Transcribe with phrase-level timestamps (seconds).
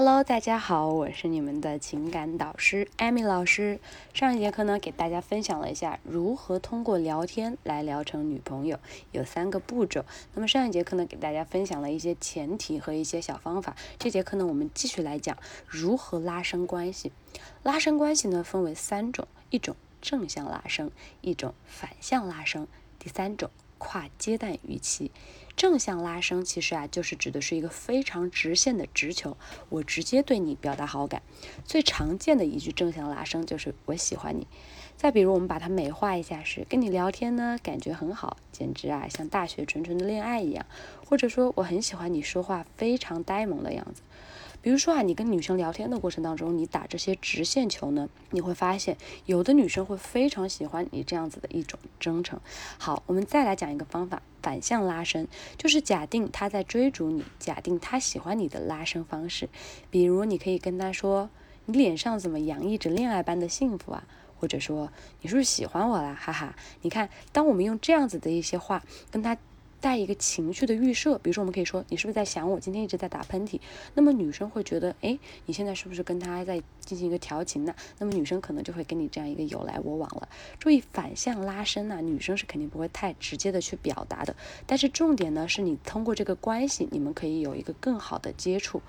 [0.00, 3.80] Hello，大家好，我是你们的情感导师艾米老师。
[4.14, 8.78] 上一节课呢，给大家分享了一下如何通过聊天来聊成女朋友，
[9.10, 10.04] 有三个步骤。
[10.34, 13.74] 那么上一节课呢，给大家分享了一些前提和一些小方法。
[13.98, 17.10] 这节课呢，我们继续来讲如何拉伸关系。
[17.64, 20.92] 拉伸关系呢，分为三种：一种正向拉伸，
[21.22, 22.68] 一种反向拉伸，
[23.00, 25.10] 第三种跨阶段预期。
[25.56, 29.36] 正向拉升其实啊，就是指的是一个非常直线的直球，
[29.70, 31.22] 我直接对你表达好感。
[31.64, 34.46] 最常见的一句正向拉升就是我喜欢你。
[34.96, 40.64] 再比如我们把它美化一下，是跟你聊天呢，感觉很好，简直啊像大学纯纯的恋爱一样。
[41.04, 44.02] 或者说我很喜欢你说话非常呆萌的样子。
[44.60, 52.40] 比如说啊，你跟女生聊天的过程当中，你打这些直线球呢，你会发现有的女生会非常喜欢你这样子的一种真诚。
[52.78, 54.22] 好，我们再来讲一个方法。
[54.40, 55.26] 反向拉伸
[55.58, 59.48] 就是假定他在追逐你，假定他喜欢你的拉伸方式。
[59.90, 61.28] 比如，你可以跟他说
[61.66, 64.04] ：“你脸上怎么洋溢着恋爱般的幸福啊？”
[64.38, 69.36] 或者说：“你是不是喜欢我啦？”哈哈，你看，当我们用这样子的一些话跟他。
[69.80, 72.58] 带一个情绪的预设，比如说我们可以说你是不是在想我？
[72.58, 73.60] 今天一直在打喷嚏。
[73.94, 77.74] 那么女生会觉得，哎，你现在是不是跟他在进行一个调情呢？
[77.98, 80.28] 那么女生可能就会跟你这样一个有来我往了。
[80.58, 84.34] 注意反向拉伸呢，女生是肯定不会太直接的去表达的。
[84.66, 88.82] 但是重点呢，是你通过这个关系，你们可以有一个更好的接触。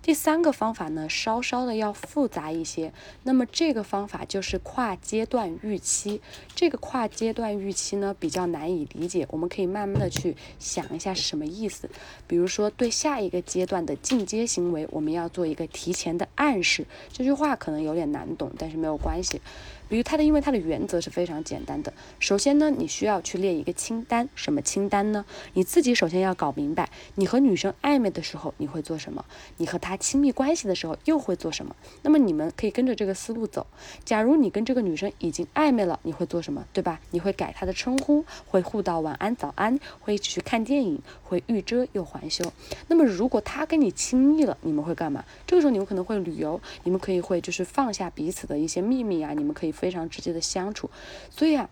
[0.00, 2.92] 第三个方法呢，稍稍的要复杂一些。
[3.24, 6.20] 那么这个方法就是跨阶段预期。
[6.54, 10.35] 这个跨阶段预期呢，比较难以理解，我们可以慢慢的去。
[10.58, 11.88] 想一下是什么意思？
[12.26, 16.86] 比如说，对下一个阶段的进阶行为，我们要做一个提前的暗示。
[17.12, 19.40] 这句话可能有点难懂，但是没有关系。
[19.88, 21.92] 比如它的，因为它的原则是非常简单的。
[22.18, 24.28] 首先呢，你需要去列一个清单。
[24.34, 25.24] 什么清单呢？
[25.52, 29.24] 你自己首先要搞明白，你和女生暧昧的时候你会做什么？
[29.58, 31.76] 你和她亲密关系的时候又会做什么？
[32.02, 33.64] 那么你们可以跟着这个思路走。
[34.04, 36.66] 假如你跟这个女生已经暧昧了，你会做什么？
[36.72, 37.00] 对吧？
[37.12, 42.52] 你会改她的称呼，会互道晚安、早安，会去看电影，会欲遮又还休。
[42.88, 45.24] 那么如果他跟你亲密了，你们会干嘛？
[45.46, 49.72] 这个时候你们可能会旅游，你们可以会就是放下彼此的一些秘密啊，你们可以。
[49.76, 50.88] 非常直接的相处，
[51.28, 51.68] 所以啊，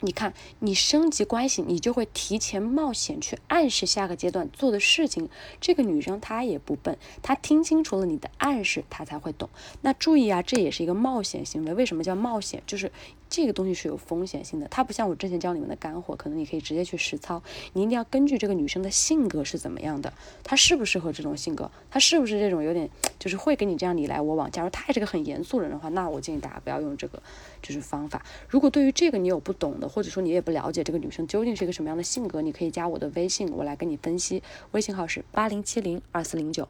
[0.00, 5.28] 你看，你升级关系，你就会提前冒险去暗示下个阶段做的事情。
[5.60, 9.48] 这个女生她也不笨，她听清楚了你的暗示，她才会懂。
[9.82, 11.74] 那注意啊，这也是一个冒险行为。
[11.74, 12.62] 为什么叫冒险？
[12.66, 12.90] 就是。
[13.32, 17.40] 这个东西是有风险性的，它不像我之前教你们的干货，可能你可以直接去实操。
[17.74, 20.12] 你一定要根据这个女生的性格是怎么样的，
[20.42, 22.90] 她适不适合这种性格，她是不是这种有点
[23.20, 24.50] 就是会跟你这样你来我往。
[24.50, 27.22] 假如她也是个很严肃人的话，那我建议大家不要用这个
[27.62, 28.26] 就是方法。
[28.48, 34.42] 如果对于这个你有不懂的，或者说你也不了解这个女生究竟是一个什么样的性格，你可以加我的微信，我来跟你分析。
[34.70, 36.68] 微信号是八零七零二四零九。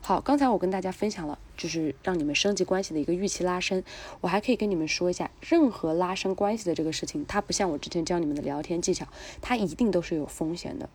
[0.00, 3.82] 好，刚才我跟大家分享了，就是让你们升级关系的一个预期拉伸。
[4.20, 9.08] 我还可以跟你们说一下，任何拉伸关系的这个事情，它不像我之前教你们的聊天技巧，
[9.40, 10.88] 它一定都是有风险的。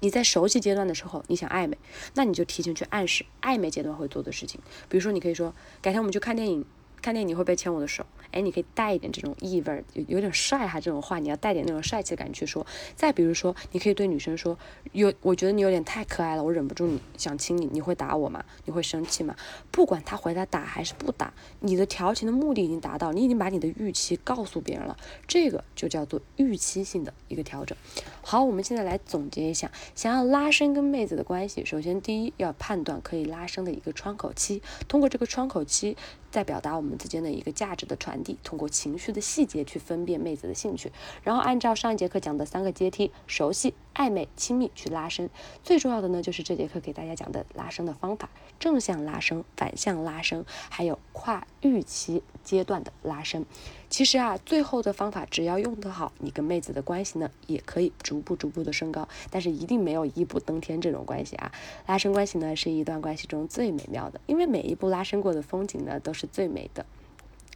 [0.00, 1.76] 你在熟悉阶段的时候，你想暧昧，
[2.14, 4.60] 那你就提前去暗示暧昧阶段会做的事情。
[4.88, 6.64] 比如说，你可以说，改天我们去看电影。
[7.02, 8.06] 看电影你会不会牵我的手？
[8.30, 12.66] 哎，你可以带一点这种意味儿，有有点帅哈，这种话你要带点那种帅气的感觉去说。
[12.96, 14.56] 再比如说，你可以对女生说，
[14.92, 18.42] 有我觉得你有点太可爱了，我忍不住你想亲你，你会打我吗？
[18.64, 19.36] 你会生气吗？
[19.70, 24.96] 不管他回答打还是不打，你的调情的目的已经达到，你已经把你的预期告诉别人了，
[25.26, 27.76] 这个就叫做预期性的一个调整。
[28.22, 35.98] 好，我们现在来总结一下，想要拉伸跟妹子的关系，首先第一要判断可以拉伸的一个窗口期，通过这个窗口期。
[36.32, 40.92] 在表达我们之间的一个价值的传递，通过情绪的细节去分辨妹子的兴趣，
[41.22, 45.28] 然后按照上一节课讲的三个阶梯，熟悉、暧昧、亲密去拉伸。
[45.62, 53.44] 最重要的呢，就是这节课给大家讲的拉伸的方法：正向拉伸、反向拉伸，还有跨预期阶段的拉伸。
[53.90, 59.06] 其实啊，最后的方法只要用得好，你跟妹子的关系呢，也可以逐步逐步的升高。
[59.30, 61.52] 但是一定没有一步登天这种关系啊！
[61.86, 66.86] 拉伸关系呢，是一段关系中最美妙的，因为每一步拉伸过的风景呢，都是最美的。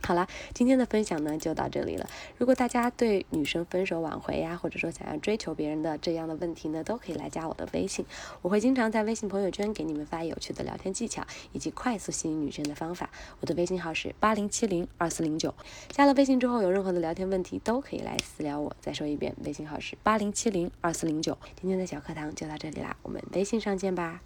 [0.07, 2.09] 好了，今天的分享呢就到这里了。
[2.39, 8.07] 如果大家对女生分手挽回呀，或者说想要追求别人的这样的问题呢，都可以来加我的微信，
[8.41, 13.11] 我会经常在微信朋友圈给你们发有趣的聊天技巧以及快速吸引女生的方法。
[13.41, 15.53] 我的微信号是八零七零二四零九。
[15.89, 18.77] 加了微信之后，有任何的聊天问题都可以来私聊我。
[18.81, 21.37] 再说一遍，微信号是八零七零二四零九。
[21.61, 24.21] 今天的小课堂就到这里啦，我们微信上见吧。